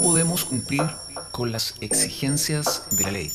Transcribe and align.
podemos 0.00 0.44
cumplir 0.44 0.82
con 1.30 1.52
las 1.52 1.74
exigencias 1.80 2.84
de 2.92 3.04
la 3.04 3.10
ley. 3.10 3.32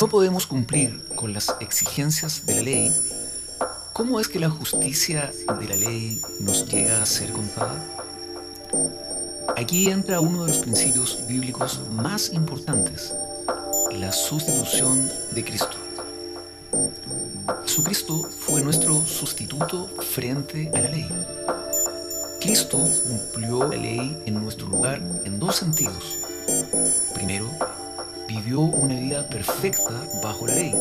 No 0.00 0.08
podemos 0.08 0.46
cumplir 0.46 1.04
con 1.14 1.32
las 1.32 1.54
exigencias 1.60 2.44
de 2.46 2.56
la 2.56 2.62
ley, 2.62 2.96
¿cómo 3.92 4.20
es 4.20 4.28
que 4.28 4.38
la 4.40 4.50
justicia 4.50 5.32
de 5.60 5.68
la 5.68 5.76
ley 5.76 6.20
nos 6.40 6.66
llega 6.66 7.00
a 7.00 7.06
ser 7.06 7.32
contada? 7.32 7.80
Aquí 9.56 9.88
entra 9.88 10.20
uno 10.20 10.42
de 10.44 10.48
los 10.48 10.58
principios 10.58 11.20
bíblicos 11.28 11.80
más 11.92 12.32
importantes, 12.32 13.14
la 13.92 14.12
sustitución 14.12 15.08
de 15.30 15.44
Cristo. 15.44 15.76
Jesucristo 17.64 18.28
fue 18.40 18.62
nuestro 18.62 19.06
sustituto 19.06 19.88
frente 20.00 20.70
a 20.74 20.80
la 20.80 20.88
ley. 20.90 21.08
Cristo 22.44 22.86
cumplió 23.08 23.66
la 23.66 23.76
ley 23.78 24.22
en 24.26 24.34
nuestro 24.34 24.68
lugar 24.68 25.00
en 25.24 25.40
dos 25.40 25.56
sentidos. 25.56 26.18
Primero, 27.14 27.50
vivió 28.28 28.60
una 28.60 29.00
vida 29.00 29.26
perfecta 29.26 30.06
bajo 30.22 30.46
la 30.46 30.54
ley, 30.54 30.74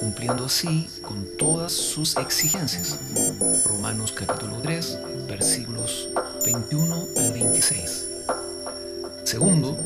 cumpliendo 0.00 0.46
así 0.46 0.88
con 1.02 1.26
todas 1.36 1.70
sus 1.70 2.16
exigencias. 2.16 2.98
Romanos 3.66 4.10
capítulo 4.12 4.56
3, 4.62 5.00
versículos 5.28 6.08
21 6.46 7.06
al 7.18 7.32
26. 7.34 8.06
Segundo, 9.24 9.76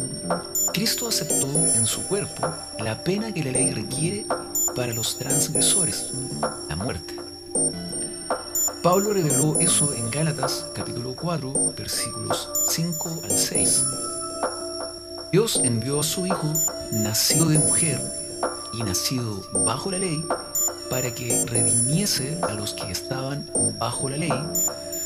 Cristo 0.73 1.09
aceptó 1.09 1.49
en 1.75 1.87
su 1.87 2.05
cuerpo 2.05 2.55
la 2.79 3.03
pena 3.03 3.35
que 3.35 3.43
la 3.43 3.51
ley 3.51 3.73
requiere 3.73 4.27
para 4.77 4.95
los 4.95 5.19
transgresores, 5.19 6.07
la 6.69 6.77
muerte. 6.77 7.17
Pablo 8.87 9.13
reveló 9.13 9.59
eso 9.59 9.93
en 9.95 10.09
Gálatas 10.13 10.67
capítulo 10.73 11.17
4 11.17 11.75
versículos 11.77 12.49
5 12.69 13.23
al 13.25 13.37
6. 13.37 13.85
Dios 15.33 15.61
envió 15.65 15.99
a 15.99 16.03
su 16.05 16.25
Hijo, 16.25 16.53
nacido 16.93 17.47
de 17.47 17.59
mujer 17.59 18.01
y 18.75 18.85
nacido 18.85 19.43
bajo 19.65 19.91
la 19.91 19.99
ley, 19.99 20.25
para 20.89 21.13
que 21.13 21.45
redimiese 21.47 22.39
a 22.43 22.53
los 22.53 22.75
que 22.75 22.93
estaban 22.93 23.51
bajo 23.81 24.09
la 24.09 24.19
ley, 24.19 24.45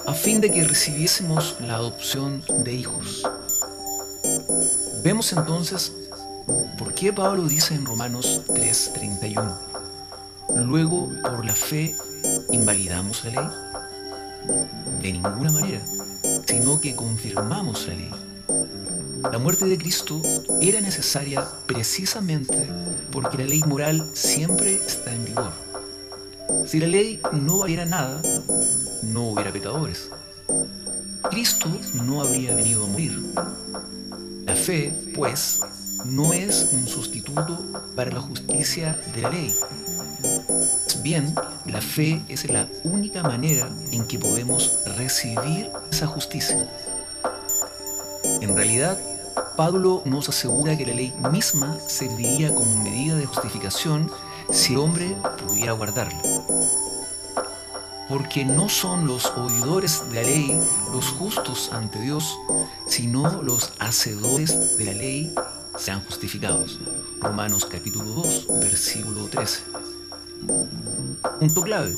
a 0.07 0.13
fin 0.13 0.43
de 0.43 0.51
que 0.51 0.63
recibiésemos 0.63 1.57
la 1.61 1.77
adopción 1.77 2.43
de 2.59 2.75
hijos. 2.75 3.23
Vemos 5.03 5.33
entonces 5.33 5.95
por 6.77 6.93
qué 6.93 7.15
Pablo 7.15 7.45
dice 7.45 7.77
en 7.77 7.87
Romanos 7.87 8.43
3:31, 8.49 9.59
luego 10.67 11.09
por 11.23 11.47
la 11.47 11.55
fe 11.55 11.97
invalidamos 12.53 13.25
la 13.25 13.31
ley. 13.31 13.70
De 15.03 15.13
ninguna 15.13 15.53
manera, 15.53 15.81
sino 16.47 16.81
que 16.81 16.95
confirmamos 16.95 17.87
la 17.89 17.95
ley. 17.95 18.11
La 19.31 19.39
muerte 19.39 19.67
de 19.67 19.79
Cristo 19.79 20.21
era 20.61 20.81
necesaria 20.81 21.47
precisamente 21.67 22.69
porque 23.13 23.39
la 23.39 23.45
ley 23.45 23.61
moral 23.61 24.11
siempre 24.13 24.75
está 24.75 25.15
en 25.15 25.25
vigor. 25.25 25.53
Si 26.67 26.81
la 26.81 26.87
ley 26.87 27.21
no 27.33 27.59
valiera 27.59 27.85
nada, 27.85 28.21
no 29.03 29.31
hubiera 29.31 29.53
pecadores. 29.53 30.11
Cristo 31.31 31.69
no 32.05 32.23
habría 32.23 32.55
venido 32.55 32.85
a 32.85 32.87
morir. 32.89 33.23
La 34.47 34.57
fe, 34.57 34.93
pues, 35.15 35.61
no 36.05 36.33
es 36.33 36.71
un 36.73 36.87
sustituto 36.87 37.65
para 37.95 38.11
la 38.11 38.21
justicia 38.21 38.99
de 39.15 39.23
la 39.23 39.31
ley. 39.31 39.55
Bien, 41.03 41.35
la 41.67 41.81
fe 41.81 42.23
es 42.29 42.51
la 42.51 42.69
única 42.85 43.23
manera 43.23 43.69
en 43.93 44.05
que 44.07 44.19
podemos 44.19 44.79
recibir 44.97 45.71
esa 45.91 46.07
justicia. 46.07 46.69
En 48.41 48.57
realidad, 48.57 48.99
Pablo 49.57 50.03
nos 50.05 50.29
asegura 50.29 50.77
que 50.77 50.87
la 50.87 50.95
ley 50.95 51.13
misma 51.31 51.79
serviría 51.81 52.55
como 52.55 52.83
medida 52.83 53.17
de 53.17 53.27
justificación 53.27 54.11
si 54.51 54.75
el 54.75 54.81
hombre 54.81 55.17
pudiera 55.47 55.73
guardarla 55.73 56.21
porque 58.11 58.45
no 58.45 58.69
son 58.69 59.07
los 59.07 59.27
oidores 59.37 60.03
de 60.11 60.17
la 60.17 60.23
ley 60.23 60.61
los 60.93 61.07
justos 61.11 61.71
ante 61.73 62.01
Dios, 62.01 62.37
sino 62.85 63.41
los 63.41 63.73
hacedores 63.79 64.77
de 64.77 64.85
la 64.85 64.93
ley 64.95 65.33
sean 65.79 66.03
justificados. 66.05 66.81
Romanos 67.21 67.67
capítulo 67.67 68.11
2, 68.11 68.47
versículo 68.61 69.27
13. 69.29 69.63
Punto 71.39 71.63
clave. 71.63 71.97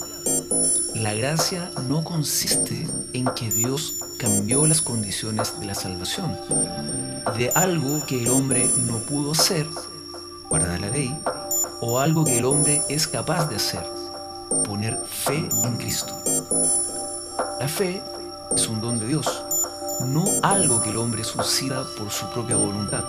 La 0.94 1.14
gracia 1.14 1.70
no 1.88 2.04
consiste 2.04 2.86
en 3.12 3.26
que 3.34 3.50
Dios 3.50 3.94
cambió 4.18 4.66
las 4.66 4.82
condiciones 4.82 5.58
de 5.60 5.66
la 5.66 5.74
salvación, 5.74 6.36
de 7.36 7.50
algo 7.54 8.04
que 8.06 8.22
el 8.22 8.30
hombre 8.30 8.68
no 8.86 8.98
pudo 8.98 9.32
hacer, 9.32 9.66
guardar 10.48 10.80
la 10.80 10.90
ley, 10.90 11.16
o 11.80 11.98
algo 11.98 12.24
que 12.24 12.38
el 12.38 12.44
hombre 12.44 12.82
es 12.88 13.06
capaz 13.06 13.48
de 13.48 13.56
hacer, 13.56 13.84
poner 14.64 15.00
fe 15.06 15.48
en 15.64 15.76
Cristo. 15.76 16.16
La 17.60 17.68
fe 17.68 18.02
es 18.54 18.68
un 18.68 18.80
don 18.80 18.98
de 18.98 19.06
Dios, 19.08 19.44
no 20.04 20.24
algo 20.42 20.82
que 20.82 20.90
el 20.90 20.96
hombre 20.96 21.24
suscita 21.24 21.84
por 21.96 22.10
su 22.10 22.28
propia 22.30 22.56
voluntad. 22.56 23.04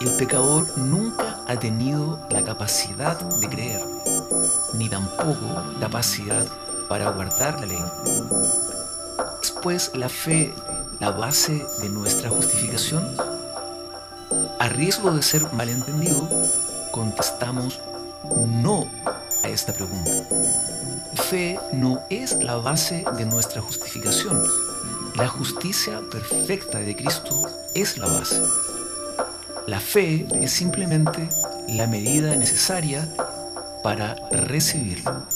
El 0.00 0.16
pecador 0.16 0.66
nunca 0.78 1.31
ha 1.52 1.58
tenido 1.58 2.18
la 2.30 2.42
capacidad 2.42 3.20
de 3.20 3.46
creer, 3.46 3.84
ni 4.72 4.88
tampoco 4.88 5.62
capacidad 5.80 6.46
para 6.88 7.10
guardar 7.10 7.60
la 7.60 7.66
ley. 7.66 7.84
¿Es 9.42 9.50
pues 9.50 9.90
la 9.94 10.08
fe 10.08 10.54
la 10.98 11.10
base 11.10 11.62
de 11.82 11.90
nuestra 11.90 12.30
justificación? 12.30 13.04
A 14.60 14.68
riesgo 14.70 15.10
de 15.10 15.22
ser 15.22 15.52
malentendido, 15.52 16.26
contestamos 16.90 17.80
no 18.46 18.86
a 19.44 19.48
esta 19.48 19.74
pregunta. 19.74 20.10
Fe 21.28 21.60
no 21.74 22.00
es 22.08 22.42
la 22.42 22.56
base 22.56 23.04
de 23.18 23.26
nuestra 23.26 23.60
justificación. 23.60 24.42
La 25.16 25.28
justicia 25.28 26.00
perfecta 26.10 26.78
de 26.78 26.96
Cristo 26.96 27.42
es 27.74 27.98
la 27.98 28.06
base. 28.06 28.40
La 29.66 29.78
fe 29.78 30.26
es 30.40 30.50
simplemente 30.50 31.28
la 31.68 31.86
medida 31.86 32.34
necesaria 32.34 33.08
para 33.82 34.16
recibirlo. 34.30 35.26